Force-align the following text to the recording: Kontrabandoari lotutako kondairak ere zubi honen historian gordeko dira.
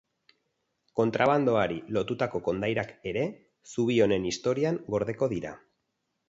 Kontrabandoari 0.99 1.77
lotutako 1.97 2.41
kondairak 2.47 2.95
ere 3.13 3.27
zubi 3.75 3.99
honen 4.07 4.27
historian 4.31 4.81
gordeko 4.97 5.31
dira. 5.37 5.55